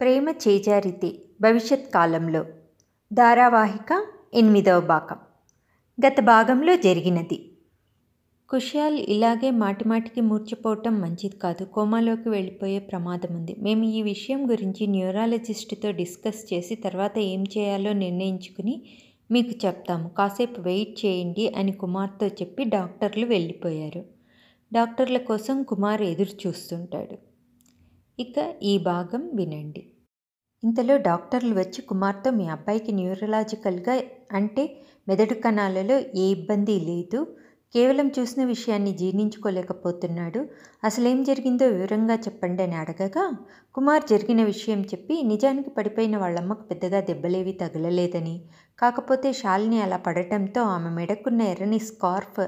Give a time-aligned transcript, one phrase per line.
[0.00, 2.44] ప్రేమ చేజారితే భవిష్యత్ కాలంలో.
[3.12, 5.16] ధారావాహిక ఎనిమిదవ భాగం.
[6.06, 7.50] గత భాగంలో జరిగినది.
[8.48, 11.64] కుషాల్ ఇలాగే మాటిమాటికి మూర్చిపోవటం మంచిది కాదు.
[11.64, 13.56] కోమాలోకి వెళ్ళిపోయే ప్రమాదం ఉంది.
[13.58, 18.82] మేము ఈ విషయం గురించి న్యూరాలజిస్ట్తో డిస్కస్ చేసి తర్వాత ఏం చేయాలో నిర్ణయించుకుని
[19.30, 20.08] మీకు చెప్తాము.
[20.08, 24.04] కాసేపు వెయిట్ చేయండి అని కుమార్తో చెప్పి డాక్టర్లు వెళ్ళిపోయారు.
[24.72, 27.35] డాక్టర్ల కోసం కుమార్ ఎదురు చూస్తుంటాడు
[28.18, 29.80] ఇక ఈ భాగం వినండి.
[30.62, 33.94] ఇంతలో డాక్టర్లు వచ్చి కుమార్తో మీ అబ్బాయికి న్యూరలాజికల్గా
[34.32, 34.62] అంటే
[35.08, 37.20] మెదడు కణాలలో ఏ ఇబ్బంది లేదు
[37.74, 40.40] కేవలం చూసిన విషయాన్ని జీర్ణించుకోలేకపోతున్నాడు.
[40.84, 43.24] అసలేం జరిగిందో వివరంగా చెప్పండి అని అడగగా
[43.74, 48.36] కుమార్ జరిగిన విషయం చెప్పి నిజానికి పడిపోయిన వాళ్ళమ్మకు పెద్దగా దెబ్బలేవి తగలలేదని.
[48.78, 52.40] కాకపోతే షాల్ని అలా పడటంతో ఆమె మెడకున్న ఎర్రని స్కార్ఫ్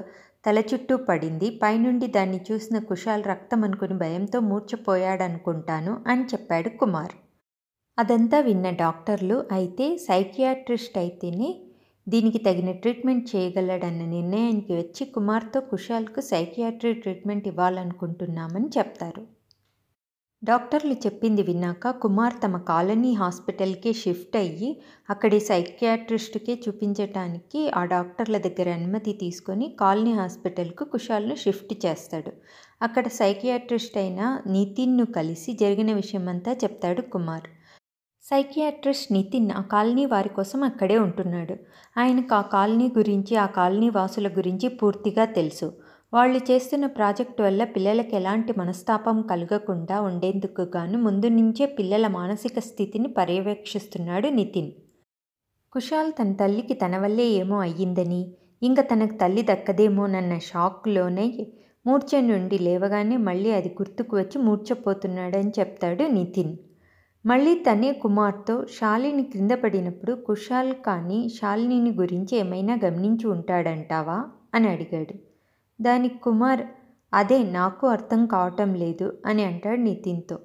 [0.45, 1.47] తల చుట్టూ పడింది.
[1.63, 7.15] పైనుండి దాన్ని చూసిన కుషాల్ రక్తం అనుకుని భయంతో మూర్చపోయాడనుకుంటాను అని చెప్పాడు కుమార్.
[7.97, 11.49] అదంతా విన్న డాక్టర్లు అయితే సైకియాట్రిస్ట్ అయితేనే
[12.07, 19.23] దీనికి తగిన ట్రీట్మెంట్ చేయగలడన్న నిర్ణయానికి వచ్చి కుమార్తో కుషాల్కు సైకియాట్రీ ట్రీట్మెంట్ ఇవ్వాలనుకుంటున్నామని చెప్తారు.
[20.43, 24.69] డాక్టర్లు చెప్పింది విన్నాక కుమార్ తమ కాలనీ హాస్పిటల్కి షిఫ్ట్ అయ్యి
[25.09, 32.31] అక్కడి సైకియాట్రిస్ట్కే చూపించటానికి ఆ డాక్టర్ల దగ్గర అనుమతి తీసుకొని కాలనీ హాస్పిటల్కు కుషాల్ను షిఫ్ట్ చేస్తాడు.
[32.81, 37.47] అక్కడ సైకియాట్రిస్ట్ అయిన నితిన్ను కలిసి జరిగిన విషయమంతా చెప్తాడు కుమార్.
[38.25, 41.55] సైకియాట్రిస్ట్ నితిన్ ఆ కాలనీ వారి కోసం అక్కడే ఉంటున్నాడు.
[41.95, 45.69] ఆయనకు ఆ కాలనీ గురించి ఆ కాలనీ వాసుల గురించి పూర్తిగా తెలుసు.
[46.13, 53.07] వాళ్ళు చేస్తున్న ప్రాజెక్టు వల్ల పిల్లలకి ఎలాంటి మనస్తాపం కలగకుండా ఉండేందుకు గాను ముందు నుంచే పిల్లల మానసిక స్థితిని
[53.07, 54.71] పర్యవేక్షిస్తున్నాడు నితిన్.
[55.71, 61.47] కుషాల్ తన తల్లికి తన వల్లే ఏమో అయ్యిందని ఇంకా తనకు తల్లి దక్కదేమోనన్న షాక్లోనే
[61.85, 66.57] మూర్ఛ నుండి లేవగానే మళ్ళీ అది గుర్తుకు వచ్చి మూర్ఛపోతున్నాడని చెప్తాడు నితిన్.
[67.25, 74.25] మళ్ళీ తనే కుమార్తో శాలిని క్రింద పడినప్పుడు కుషాల్ కానీ శాలిని గురించి ఏమైనా గమనించి ఉంటాడంటావా?
[74.53, 75.28] అని అడిగాడు.
[75.81, 76.61] దానికి కుమార్
[77.13, 80.39] అదే నాకు అర్థం కావటం లేదు అని అంటాడు నితిన్తో.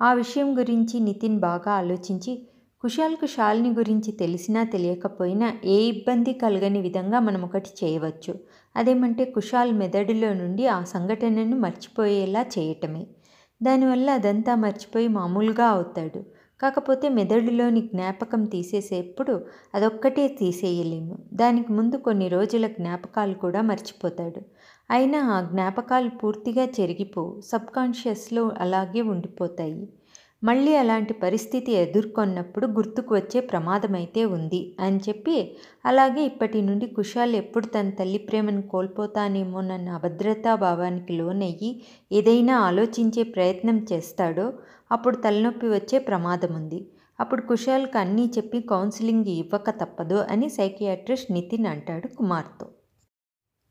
[0.00, 2.48] ఆ విషయం గురించి నితిన్ బాగా ఆలోచించి
[2.80, 8.34] కుషాల్కు శాలిని గురించి తెలిసినా తెలియకపోయినా ఏ ఇబ్బంది కలగని విధంగా మనం ఒకటి చేయవచ్చు.
[8.76, 13.06] అదేమంటే కుషాల్ మెదడులో నుండి ఆ సంఘటనను మర్చిపోయేలా చేయటమే.
[13.62, 16.24] దానివల్ల అదంతా మర్చిపోయి మామూలుగా అవుతాడు.
[16.60, 19.44] కాకపోతే మెదడులోని జ్ఞాపకం తీసేసేప్పుడు
[19.74, 21.18] అదొక్కటే తీసేయలేము.
[21.34, 24.42] దానికి ముందు కొన్ని రోజుల జ్ఞాపకాలు కూడా మర్చిపోతాడు.
[24.92, 29.82] అయినా ఆ జ్ఞాపకాలు పూర్తిగా చెరిగిపో సబ్కాన్షియస్లో అలాగే ఉండిపోతాయి.
[30.42, 35.36] మళ్ళీ అలాంటి పరిస్థితి ఎదుర్కొన్నప్పుడు గుర్తుకు వచ్చే ప్రమాదం అయితే ఉంది అని చెప్పి
[35.84, 41.70] అలాగే ఇప్పటి నుండి కుషాల్ ఎప్పుడు తన తల్లి ప్రేమను కోల్పోతానేమోనన్న అభద్రతా భావానికి లోనయ్యి
[42.10, 44.46] ఏదైనా ఆలోచించే ప్రయత్నం చేస్తాడో
[44.90, 46.80] అప్పుడు తలనొప్పి వచ్చే ప్రమాదం ఉంది
[47.18, 52.66] అప్పుడు కుషాల్కి అన్నీ చెప్పి కౌన్సిలింగ్ ఇవ్వక తప్పదు అని సైకియాట్రిస్ట్ నితిన్ అంటాడు కుమార్తో.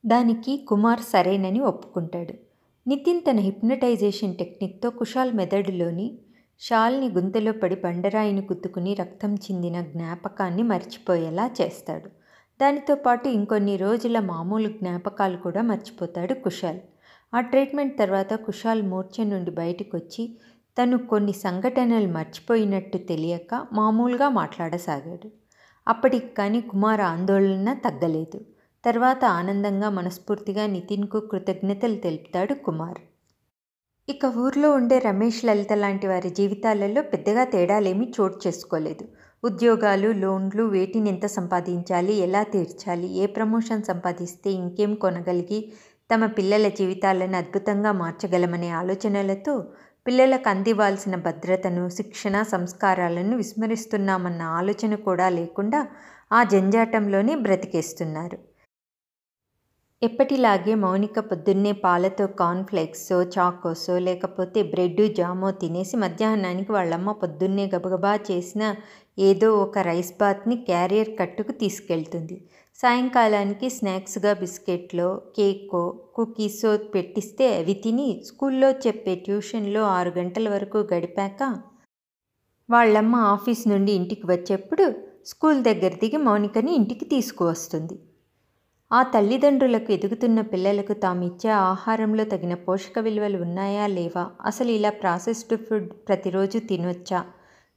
[0.05, 2.33] దానికి కుమార్ సరేనని ఒప్పుకుంటాడు.
[2.87, 6.17] నితిన్ తన హిప్నటైజేషన్ టెక్నిక్తో కుషాల్ మెదడులోని
[6.59, 12.09] షాల్ని గుంతలో పడి బండరాయిని గుద్దుకుని రక్తం చిందిన జ్ఞాపకాన్ని మర్చిపోయేలా చేస్తాడు.
[12.61, 16.79] దానితో పాటు ఇంకొన్ని రోజుల మామూలు జ్ఞాపకాలు కూడా మర్చిపోతాడు కుషాల్.
[17.35, 20.37] ఆ ట్రీట్మెంట్ తర్వాత కుషాల్ మూర్ఛ నుండి బయటకు వచ్చి
[20.81, 25.31] తను కొన్ని సంఘటనలు మర్చిపోయినట్టు తెలియక మామూలుగా మాట్లాడసాగాడు.
[25.87, 28.41] అప్పటికి కానీ కుమార్ ఆందోళన తగ్గలేదు.
[28.83, 32.99] తర్వాత ఆనందంగా మనస్ఫూర్తిగా నితిన్కు కృతజ్ఞతలు తెలుపుతాడు కుమార్.
[34.07, 39.03] ఇక ఊర్లో ఉండే రమేష్ లలిత లాంటి వారి జీవితాలలో పెద్దగా తేడాలేమీ చోటు చేసుకోలేదు.
[39.43, 45.73] ఉద్యోగాలు లోన్లు వేటిని ఎంత సంపాదించాలి ఎలా తీర్చాలి ఏ ప్రమోషన్ సంపాదిస్తే ఇంకేం కొనగలిగి
[46.11, 49.53] తమ పిల్లల జీవితాలను అద్భుతంగా మార్చగలమనే ఆలోచనలతో
[50.07, 55.87] పిల్లలకు అందివ్వాల్సిన భద్రతను శిక్షణ సంస్కారాలను విస్మరిస్తున్నామన్న ఆలోచన కూడా లేకుండా
[56.31, 58.50] ఆ జంజాటంలోనే బ్రతికేస్తున్నారు.
[60.01, 68.63] ఎప్పటిలాగే మౌనిక పొద్దున్నే పాలతో కార్న్ఫ్లేక్సో చాకోసో లేకపోతే బ్రెడ్ జామో తినేసి మధ్యాహ్నానికి వాళ్ళమ్మ పొద్దున్నే గబగబా చేసిన
[69.27, 72.37] ఏదో ఒక రైస్ బాత్ని క్యారియర్ కట్టుకు తీసుకెళ్తుంది.
[72.79, 75.83] సాయంకాలానికి స్నాక్స్గా బిస్కెట్లో కేకో
[76.15, 81.39] కుకీసో పెట్టిస్తే అవి తిని స్కూల్లో చెప్పే ట్యూషన్లో ఆరు గంటల వరకు గడిపాక
[82.69, 84.85] వాళ్ళమ్మ ఆఫీస్ నుండి ఇంటికి వచ్చేప్పుడు
[85.31, 87.95] స్కూల్ దగ్గర దిగి మౌనికని ఇంటికి తీసుకువస్తుంది.
[88.91, 94.29] ఆ తల్లిదండ్రులకు ఎదుగుతున్న పిల్లలకు తాము ఇచ్చే ఆహారంలో తగిన పోషక విలువలు ఉన్నాయా లేవా?
[94.45, 97.19] అసలు ఇలా ప్రాసెస్డ్ ఫుడ్ ప్రతిరోజు తినొచ్చా?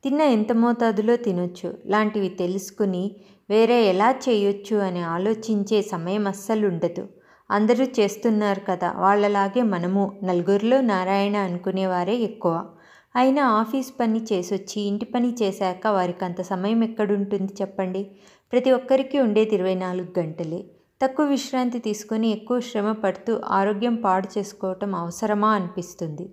[0.05, 1.75] తిన్న ఎంత మోతాదులో తినొచ్చు?
[1.87, 3.05] లాంటివి తెలుసుకుని
[3.51, 7.05] వేరే ఎలా చేయొచ్చు అని ఆలోచించే సమయం అస్సలు ఉండదు.
[7.51, 12.55] అందరూ చేస్తున్నారు కదా వాళ్ళలాగే మనము నలుగురిలో నారాయణ అనుకునేవారే ఎక్కువ.
[13.17, 18.05] అయినా ఆఫీస్ పని చేసొచ్చి ఇంటి పని చేశాక వారికి అంత సమయం ఎక్కడుంటుంది చెప్పండి?
[18.53, 20.63] ప్రతి ఒక్కరికి ఉండేది ఇరవై నాలుగు గంటలే.
[21.01, 26.27] తక్కువ విశ్రాంతి తీసుకొని ఎక్కువ శ్రమ పడుతూ ఆరోగ్యం పాడు చేసుకోవటం అవసరమా అనిపిస్తుంది.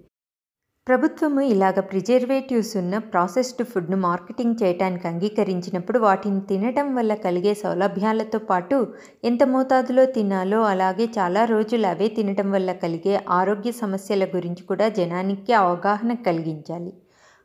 [0.87, 8.93] ప్రభుత్వము ఇలాగ ప్రిజర్వేటివ్స్ ఉన్న ప్రాసెస్డ్ ఫుడ్ను మార్కెటింగ్ చేయడానికి అంగీకరించినప్పుడు వాటిని తినటం వల్ల కలిగే సౌలభ్యాలతో పాటు
[9.23, 15.53] ఎంత మోతాదులో తినాలో అలాగే చాలా రోజులు అవే తినటం వల్ల కలిగే ఆరోగ్య సమస్యల గురించి కూడా జనానికి
[15.53, 16.93] అవగాహన కలిగించాలి.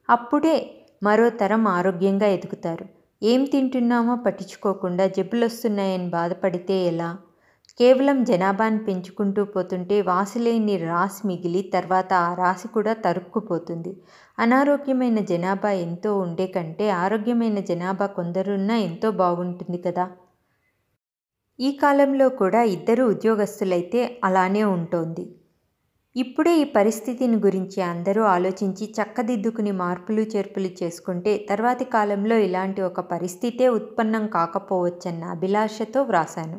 [0.08, 0.56] అప్పుడే
[1.02, 2.95] మరో తరం ఆరోగ్యంగా ఎదుగుతారు.
[3.22, 7.16] ఏం తింటున్నామో పట్టించుకోకుండా జబ్బులు వస్తున్నాయని బాధపడితే ఎలా?
[7.80, 13.92] కేవలం జనాభాను పెంచుకుంటూ పోతుంటే వాసులేని రాసి మిగిలి తర్వాత ఆ రాశి కూడా తరుక్కుపోతుంది.
[14.38, 20.06] అనారోగ్యమైన జనాభా ఎంతో ఉండే కంటే ఆరోగ్యమైన జనాభా కొందరున్నా ఎంతో బాగుంటుంది కదా?
[21.58, 25.35] ఈ కాలంలో కూడా ఇద్దరు ఉద్యోగస్తులైతే అలానే ఉంటోంది.
[26.16, 33.68] ఇప్పుడే ఈ పరిస్థితిని గురించి అందరూ ఆలోచించి చక్కదిద్దుకుని మార్పులు చేర్పులు చేసుకుంటే తర్వాతి కాలంలో ఇలాంటి ఒక పరిస్థితే
[33.68, 36.58] ఉత్పన్నం కాకపోవచ్చన్న అభిలాషతో వ్రాశాను.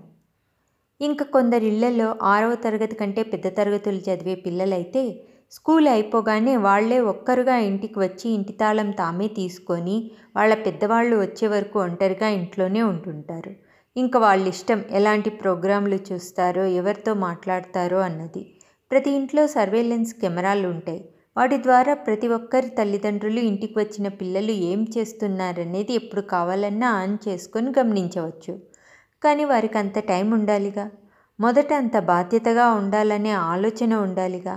[1.02, 5.04] ఇంకా కొందరి ఇళ్ళలో ఆరవ తరగతి కంటే పెద్ద తరగతులు చదివే పిల్లలైతే
[5.52, 9.98] స్కూల్ అయిపోగానే వాళ్ళే ఒక్కరుగా ఇంటికి వచ్చి ఇంటి తాళం తామే తీసుకొని
[10.36, 13.52] వాళ్ళ పెద్దవాళ్ళు వచ్చే వరకు ఒంటరిగా ఇంట్లోనే ఉంటుంటారు.
[13.96, 18.44] ఇంకా వాళ్ళ ఇష్టం ఎలాంటి ప్రోగ్రాంలు చూస్తారో ఎవరితో మాట్లాడతారో అన్నది.
[18.92, 21.02] ప్రతి ఇంట్లో సర్వేలెన్స్ కెమెరాలు ఉంటాయి
[21.38, 28.54] వాటి ద్వారా ప్రతి ఒక్కరి తల్లిదండ్రులు ఇంటికి వచ్చిన పిల్లలు ఏం చేస్తున్నారనేది ఎప్పుడు కావాలన్నా ఆన్ చేసుకొని గమనించవచ్చు.
[29.24, 30.86] కానీ వారికి అంత టైం ఉండాలిగా?
[31.40, 34.56] మొదట అంత బాధ్యతగా ఉండాలనే ఆలోచన ఉండాలిగా?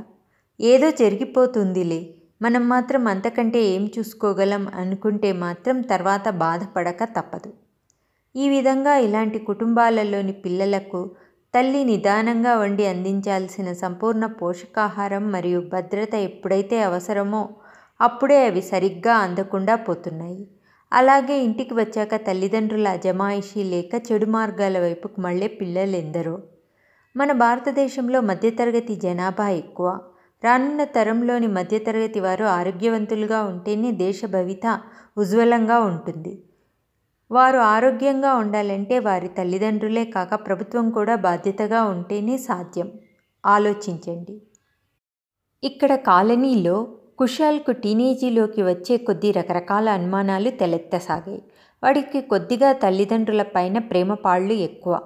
[0.61, 2.01] ఏదో జరిగిపోతుందిలే
[2.43, 7.51] మనం మాత్రం అంతకంటే ఏం చూసుకోగలం అనుకుంటే మాత్రం తర్వాత బాధపడక తప్పదు.
[8.35, 11.01] ఈ విధంగా ఇలాంటి కుటుంబాలలోని పిల్లలకు
[11.55, 17.49] తల్లి నిదానంగా వండి అందించాల్సిన సంపూర్ణ పోషకాహారం మరియు భద్రత ఎప్పుడైతే అవసరమో
[18.01, 20.49] అప్పుడే అవి సరిగ్గా అందకుండా పోతున్నాయి.
[20.93, 26.39] అలాగే ఇంటికి వచ్చాక తల్లిదండ్రుల అజమాయిషీ లేక చెడు మార్గాల వైపుకు మళ్ళీ పిల్లలు ఎందరో
[27.17, 30.01] మన భారతదేశంలో మధ్యతరగతి జనాభా ఎక్కువ.
[30.45, 34.81] రానున్న తరంలోని మధ్యతరగతి వారు ఆరోగ్యవంతులుగా ఉంటేనే దేశ భవిత
[35.19, 36.33] ఉజ్వలంగా ఉంటుంది.
[37.31, 42.93] వారు ఆరోగ్యంగా ఉండాలంటే వారి తల్లిదండ్రులే కాక ప్రభుత్వం కూడా బాధ్యతగా ఉంటేనే సాధ్యం.
[43.47, 44.43] ఆలోచించండి.
[45.65, 46.89] ఇక్కడ కాలనీలో
[47.19, 51.43] కుషాల్కు టీనేజీలోకి వచ్చే కొద్ది రకరకాల అనుమానాలు తెలెత్తసాగాయి.
[51.83, 55.01] వాడికి కొద్దిగా తల్లిదండ్రుల పైన ప్రేమ పాళ్ళు ఎక్కువ.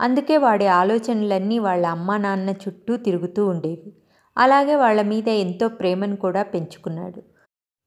[0.00, 3.92] అందుకే వాడి ఆలోచనలన్నీ వాళ్ళ అమ్మా నాన్న చుట్టూ తిరుగుతూ ఉండేవి.
[4.38, 7.29] అలాగే వాళ్ళ మీద ఎంతో ప్రేమను కూడా పెంచుకున్నాడు.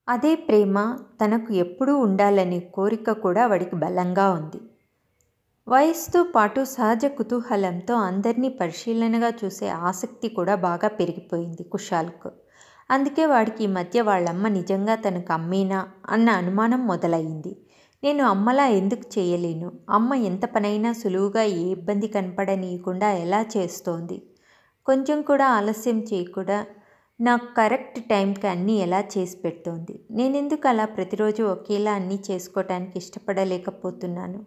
[0.07, 0.77] అదే ప్రేమ
[1.21, 4.59] తనకు ఎప్పుడూ ఉండాలనే కోరిక కూడా వాడికి బలంగా ఉంది.
[5.67, 12.31] వయసుతో పాటు సహజ కుతూహలంతో అందరినీ పరిశీలనగా చూసే ఆసక్తి కూడా బాగా పెరిగిపోయింది కుషాల్కు
[12.89, 15.79] అందుకే వాడికి ఈ మధ్య వాళ్ళమ్మ నిజంగా తనకు అమ్మేనా
[16.09, 17.53] అన్న అనుమానం మొదలయ్యింది.
[18.03, 19.71] నేను అమ్మలా ఎందుకు చేయలేను?
[19.89, 24.17] అమ్మ ఎంత పనైనా సులువుగా ఏ ఇబ్బంది కనపడనీయకుండా ఎలా చేస్తోంది?
[24.87, 26.57] కొంచెం కూడా ఆలస్యం చేయకుండా
[27.19, 29.93] నాకు కరెక్ట్ టైంకి అన్నీ ఎలా చేసి పెడుతోంది.
[30.11, 34.39] నేనెందుకు అలా ప్రతిరోజు ఒకేలా అన్నీ చేసుకోవటానికి ఇష్టపడలేకపోతున్నాను?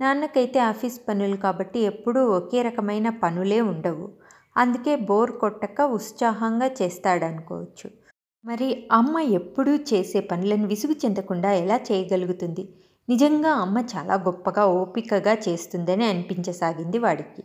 [0.00, 4.06] నాన్నకైతే ఆఫీస్ పనులు కాబట్టి ఎప్పుడూ ఒకే రకమైన పనులే ఉండవు.
[4.56, 7.88] అందుకే బోర్ కొట్టక ఉత్సాహంగా చేస్తాడనుకోవచ్చు.
[8.44, 12.64] మరి అమ్మ ఎప్పుడూ చేసే పనులను విసుగు చెందకుండా ఎలా చేయగలుగుతుంది?
[13.08, 17.42] నిజంగా అమ్మ చాలా గొప్పగా ఓపికగా చేస్తుందని అనిపించసాగింది వాడికి.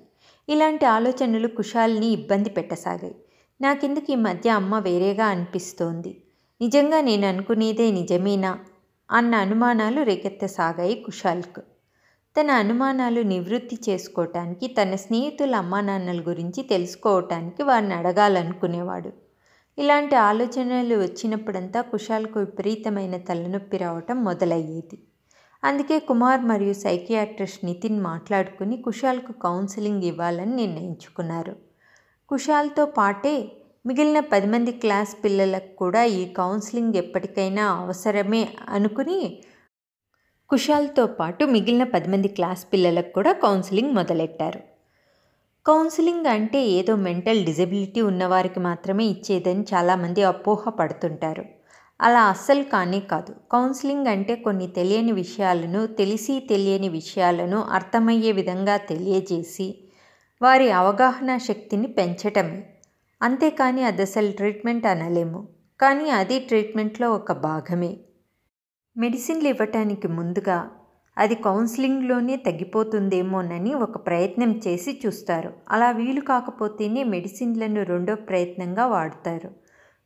[0.48, 3.16] ఇలాంటి ఆలోచనలు కుషాల్ని ఇబ్బంది పెట్టసాగాయి.
[3.62, 6.24] నాకెందుకు ఈ మధ్య అమ్మ వేరేగా అనిపిస్తోంది?
[6.62, 8.60] నిజంగా నేను అనుకునేదే నిజమేనా?
[9.12, 11.62] అన్న అనుమానాలు రేకెత్తసాగాయి కుషాల్కు
[12.38, 19.12] తన అనుమానాలు నివృత్తి చేసుకోవటానికి తన స్నేహితుల అమ్మానాన్నల గురించి తెలుసుకోవటానికి వారిని అడగాలనుకునేవాడు.
[19.78, 25.00] ఇలాంటి ఆలోచనలు వచ్చినప్పుడంతా కుషాల్కు విపరీతమైన తలనొప్పి రావటం మొదలయ్యేది.
[25.64, 31.71] అందుకే కుమార్ మరియు సైకియాట్రిస్ట్ నితిన్ మాట్లాడుకుని కుషాల్కు కౌన్సిలింగ్ ఇవ్వాలని నిర్ణయించుకున్నారు.
[32.32, 33.52] కుషాల్తో పాటే
[33.86, 39.44] మిగిలిన పది మంది క్లాస్ పిల్లలకు కూడా ఈ కౌన్సిలింగ్ ఎప్పటికైనా అవసరమే అనుకుని
[40.50, 44.60] కుషాల్తో పాటు మిగిలిన పది మంది క్లాస్ పిల్లలకు కూడా కౌన్సిలింగ్ మొదలెట్టారు.
[45.66, 51.46] కౌన్సిలింగ్ అంటే ఏదో మెంటల్ డిజబిలిటీ ఉన్నవారికి మాత్రమే ఇచ్చేదని చాలామంది అపోహ పడుతుంటారు.
[52.02, 53.36] అలా అస్సలు కానీ కాదు.
[53.52, 59.81] కౌన్సిలింగ్ అంటే కొన్ని తెలియని విషయాలను తెలిసి తెలియని విషయాలను అర్థమయ్యే విధంగా తెలియజేసి
[60.42, 62.70] వారి అవగాహన శక్తిని పెంచటమే.
[63.22, 65.48] అంతేకాని అది అసలు ట్రీట్మెంట్ అనలేము.
[65.82, 67.98] కానీ అది ట్రీట్మెంట్లో ఒక భాగమే.
[68.98, 70.72] మెడిసిన్లు ఇవ్వటానికి ముందుగా
[71.18, 75.54] అది కౌన్సిలింగ్లోనే తగ్గిపోతుందేమోనని ఒక ప్రయత్నం చేసి చూస్తారు.
[75.70, 79.52] అలా వీలు కాకపోతేనే మెడిసిన్లను రెండో ప్రయత్నంగా వాడతారు.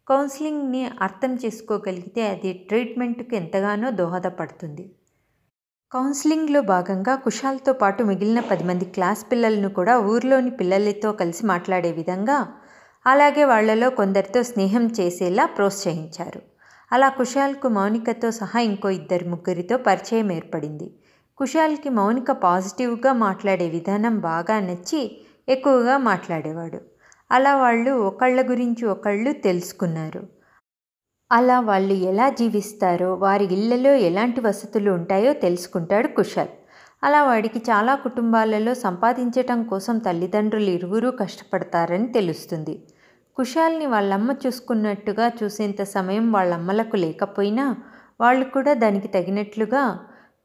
[0.08, 4.92] కౌన్సిలింగ్ని అర్థం చేసుకోగలిగితే అది ట్రీట్మెంట్కు ఎంతగానో దోహదపడుతుంది.
[5.96, 12.48] కౌన్సిలింగ్లో భాగంగా కుషాల్తో పాటు మిగిలిన పది మంది క్లాస్ పిల్లలను కూడా ఊర్లోని పిల్లలతో కలిసి మాట్లాడే విధంగా
[13.08, 16.42] అలాగే వాళ్ళలో కొందరితో స్నేహం చేసేలా ప్రోత్సహించారు.
[16.92, 20.94] అలా కుషాల్కు మౌనికతో సహా ఇంకో ఇద్దరు ముగ్గురితో పరిచయం ఏర్పడింది.
[21.38, 25.18] కుషాల్కి మౌనిక పాజిటివ్గా మాట్లాడే విధానం బాగా నచ్చి
[25.50, 26.82] ఎక్కువగా మాట్లాడేవాడు.
[27.32, 30.35] అలా వాళ్ళు ఒకళ్ళ గురించి ఒకళ్ళు తెలుసుకున్నారు.
[31.32, 36.54] అలా వాళ్ళు ఎలా జీవిస్తారో వారి ఇళ్ళలో ఎలాంటి వసతులు ఉంటాయో తెలుసుకుంటాడు కుషాల్
[37.04, 42.76] అలా వాడికి చాలా కుటుంబాలలో సంపాదించటం కోసం తల్లిదండ్రులు ఇరువురూ కష్టపడతారని తెలుస్తుంది.
[43.38, 47.66] కుషాల్ని వాళ్ళమ్మ చూసుకున్నట్టుగా చూసేంత సమయం వాళ్ళమ్మలకు లేకపోయినా
[48.20, 49.84] వాళ్ళు కూడా దానికి తగినట్లుగా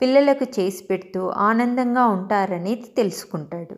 [0.01, 3.77] పిల్లలకు చేసి పెడుతూ ఆనందంగా ఉంటారనేది తెలుసుకుంటాడు.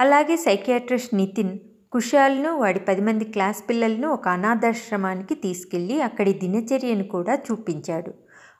[0.00, 1.54] అలాగే సైకియాట్రిస్ట్ నితిన్
[1.92, 8.12] కుషాల్ను వాడి పది మంది క్లాస్ పిల్లలను ఒక అనాథాశ్రమానికి తీసుకెళ్ళి అక్కడి దినచర్యను కూడా చూపించాడు.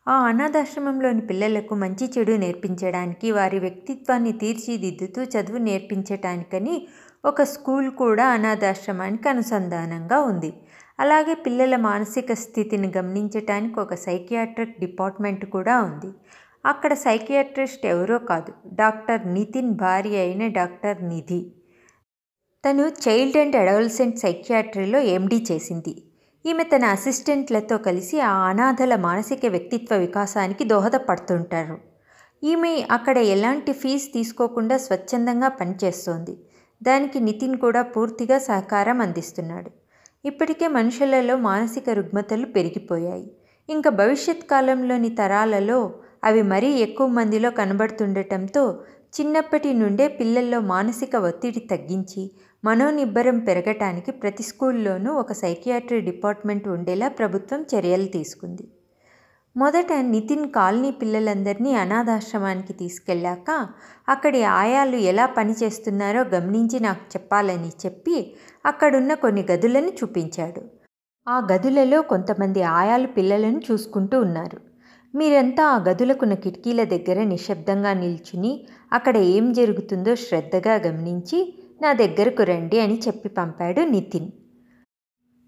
[0.09, 6.75] ఆ అనాథాశ్రమంలోని పిల్లలకు మంచి చెడు నేర్పించడానికి వారి వ్యక్తిత్వాన్ని తీర్చిదిద్దుతూ చదువు నేర్పించటానికని
[7.25, 10.53] ఒక స్కూల్ కూడా అనాథాశ్రమానికి అనుసంధానంగా ఉంది.
[11.01, 16.13] అలాగే పిల్లల మానసిక స్థితిని గమనించటానికి ఒక సైకియాట్రిక్ డిపార్ట్మెంట్ కూడా ఉంది.
[16.67, 21.43] అక్కడ సైకియాట్రిస్ట్ ఎవరో కాదు డాక్టర్ నితిన్ భార్య అయిన డాక్టర్ నిధి.
[22.65, 26.03] తను చైల్డ్ అండ్ అడోల్సెంట్ సైకియాట్రీలో ఎండీ చేసింది.
[26.47, 31.79] ఈమె తన అసిస్టెంట్లతో కలిసి ఆ అనాథల మానసిక వ్యక్తిత్వ వికాసానికి దోహదపడుతుంటారు.
[32.43, 36.35] ఈమె అక్కడ ఎలాంటి ఫీజు తీసుకోకుండా స్వచ్ఛందంగా పనిచేస్తోంది.
[36.83, 39.71] దానికి నితిన్ కూడా పూర్తిగా సహకారం అందిస్తున్నాడు.
[40.25, 43.31] ఇప్పటికే మనుషులలో మానసిక రుగ్మతలు పెరిగిపోయాయి.
[43.69, 45.93] ఇంకా భవిష్యత్ కాలంలోని తరాలలో
[46.25, 48.81] అవి మరీ ఎక్కువ మందిలో కనబడుతుండటంతో
[49.21, 52.31] చిన్నప్పటి నుండే పిల్లల్లో మానసిక ఒత్తిడి తగ్గించి
[52.65, 58.65] మనోనిబ్బరం పెరగటానికి ప్రతి స్కూల్లోనూ ఒక సైకియాట్రీ డిపార్ట్మెంట్ ఉండేలా ప్రభుత్వం చర్యలు తీసుకుంది.
[59.57, 63.69] మొదట నితిన్ కాలనీ పిల్లలందరినీ అనాథాశ్రమానికి తీసుకెళ్ళాక
[64.09, 70.63] అక్కడి ఆయాలు ఎలా పనిచేస్తున్నారో గమనించి నాకు చెప్పాలని చెప్పి అక్కడున్న కొన్ని గదులను చూపించాడు.
[71.27, 74.61] ఆ గదులలో కొంతమంది ఆయాలు పిల్లలను చూసుకుంటూ ఉన్నారు.
[75.15, 78.53] మీరంతా ఆ గదులకున్న కిటికీల దగ్గర నిశ్శబ్దంగా నిల్చుని
[78.93, 81.41] అక్కడ ఏం జరుగుతుందో శ్రద్ధగా గమనించి
[81.83, 84.29] నా దగ్గరకు రండి అని చెప్పి పంపాడు నితిన్.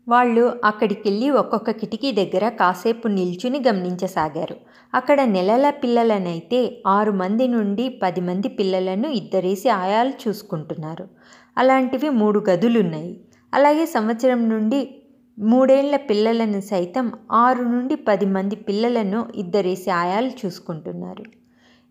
[0.07, 4.57] వాళ్ళు అక్కడికి వెళ్ళి ఒక్కొక్క కిటికీ దగ్గర కాసేపు నిల్చుని గమనించసాగారు.
[4.95, 11.07] అక్కడ నెలల పిల్లలనైతే ఆరు మంది నుండి పది మంది పిల్లలను ఇద్దరేసి ఆయాలు చూసుకుంటున్నారు.
[11.59, 13.13] అలాంటివి మూడు గదులున్నాయి.
[13.53, 14.81] అలాగే సంవత్సరం నుండి
[15.39, 21.25] మూడేళ్ళ పిల్లలను సైతం ఆరు నుండి పది మంది పిల్లలను ఇద్దరేసి ఆయాలు చూసుకుంటున్నారు.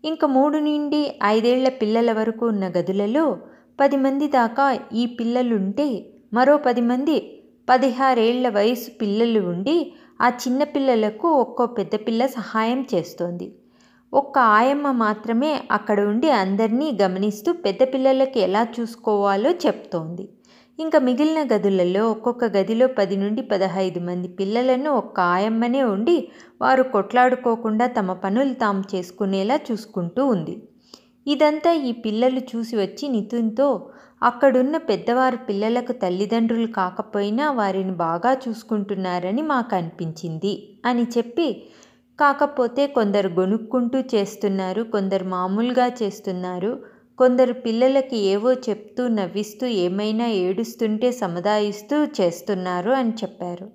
[0.04, 3.24] ఇంకా మూడు నుండి ఐదేళ్ళ పిల్లల వరకు ఉన్న గదులలో
[3.78, 5.86] పది మంది దాకా ఈ పిల్లలుంటే
[6.34, 7.16] మరో పది మంది
[7.68, 9.76] పదహారేళ్ళ వయసు పిల్లలు ఉండి
[10.20, 13.46] ఆ చిన్న పిల్లలకు ఒక్కో పెద్ద పిల్ల సహాయం చేస్తోంది.
[14.12, 20.24] ఒక్క ఆయమ్మ మాత్రమే అక్కడ ఉండి అందరినీ గమనిస్తూ పెద్ద పిల్లలకి ఎలా చూసుకోవాలో చెప్తోంది.
[20.78, 26.16] ఇంకా మిగిలిన గదులలో ఒక్కొక్క గదిలో పది నుండి పదహైదు మంది పిల్లలను ఒక్క ఆయమ్మనే ఉండి
[26.60, 30.54] వారు కొట్లాడుకోకుండా తమ పనులు తాము చేసుకునేలా చూసుకుంటూ ఉంది.
[31.26, 33.68] ఇదంతా ఈ పిల్లలు చూసి వచ్చి నితిన్తో
[34.22, 40.52] అక్కడున్న పెద్దవారు పిల్లలకు తల్లిదండ్రులు కాకపోయినా వారిని బాగా చూసుకుంటున్నారని మాకు అనిపించింది
[40.84, 41.48] అని చెప్పి
[42.18, 46.72] కాకపోతే కొందరు గొనుక్కుంటూ చేస్తున్నారు కొందరు మామూలుగా చేస్తున్నారు
[47.18, 53.66] కొందరు పిల్లలకి ఏవో చెప్తూ నవ్విస్తూ ఏమైనా ఏడుస్తుంటే సముదాయిస్తూ చేస్తున్నారు అని చెప్పారు.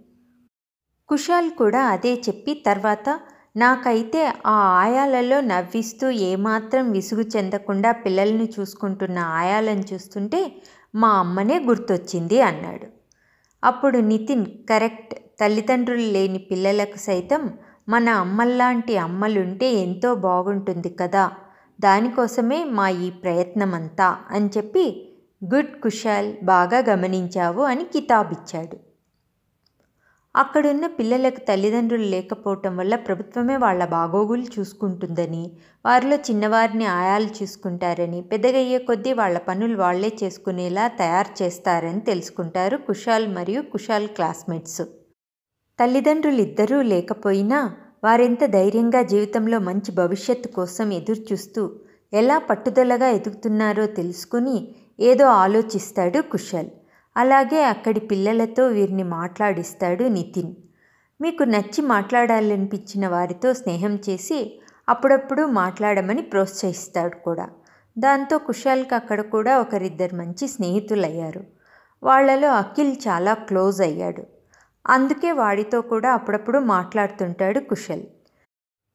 [1.10, 3.08] కుషాల్ కూడా అదే చెప్పి తర్వాత
[3.56, 10.62] నాకైతే ఆ ఆయాలలో నవ్విస్తూ ఏమాత్రం విసుగు చెందకుండా పిల్లల్ని చూసుకుంటున్న ఆయాలను చూస్తుంటే
[10.96, 12.88] మా అమ్మనే గుర్తొచ్చింది అన్నాడు.
[13.63, 17.41] అప్పుడు నితిన్ కరెక్ట్ తల్లిదండ్రులు లేని పిల్లలకు సైతం
[17.89, 21.32] మన అమ్మల్లాంటి అమ్మలుంటే ఎంతో బాగుంటుంది కదా
[21.79, 24.86] దానికోసమే మా ఈ ప్రయత్నమంతా అని చెప్పి
[25.53, 28.77] గుడ్ కుషాల్ బాగా గమనించావు అని కితాబిచ్చాడు.
[30.41, 35.41] అక్కడున్న పిల్లలకు తల్లిదండ్రులు లేకపోవటం వల్ల ప్రభుత్వమే వాళ్ళ బాగోగులు చూసుకుంటుందని
[35.86, 43.62] వారిలో చిన్నవారిని ఆయాలు చూసుకుంటారని పెద్దగయ్యే కొద్దీ వాళ్ళ పనులు వాళ్ళే చేసుకునేలా తయారు చేస్తారని తెలుసుకుంటారు కుషాల్ మరియు
[43.74, 44.81] కుషాల్ క్లాస్మేట్స్.
[45.79, 47.60] తల్లిదండ్రులు ఇద్దరూ లేకపోయినా
[48.03, 51.63] వారెంత ధైర్యంగా జీవితంలో మంచి భవిష్యత్తు కోసం ఎదురుచూస్తూ
[52.13, 54.58] ఎలా పట్టుదలగా ఎదుగుతున్నారో తెలుసుకుని
[55.00, 56.69] ఏదో ఆలోచిస్తాడు కుషాల్.
[57.17, 60.55] అలాగే అక్కడి పిల్లలతో వీరిని మాట్లాడిస్తాడు నితిన్.
[61.21, 67.49] మీకు నచ్చి మాట్లాడాలనిపించిన వారితో స్నేహం చేసి అప్పుడప్పుడు మాట్లాడమని ప్రోత్సహిస్తాడు కూడా.
[67.97, 71.43] దాంతో కుషాల్కి అక్కడ కూడా ఒకరిద్దరు మంచి స్నేహితులయ్యారు.
[72.03, 74.23] వాళ్ళలో అఖిల్ చాలా క్లోజ్ అయ్యాడు.
[74.87, 78.03] అందుకే వాడితో కూడా అప్పుడప్పుడు మాట్లాడుతుంటాడు కుశల్.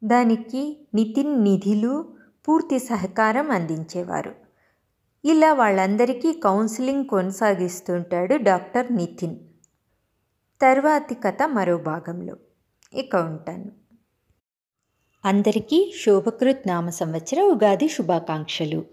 [0.05, 2.07] దానికి నితిన్ నిధిలు
[2.49, 4.44] పూర్తి సహకారం అందించేవారు.
[5.25, 9.37] ఇలా వాళ్ళందరికీ కౌన్సిలింగ్ కొనసాగిస్తుంటాడు డాక్టర్ నితిన్.
[10.63, 12.37] తర్వాతి కథ మరో భాగంలో.
[12.95, 13.73] ఇక ఉంటాను.
[15.25, 18.85] అందరికీ శోభకృత్ నామ సంవత్సర ఉగాది శుభాకాంక్షలు.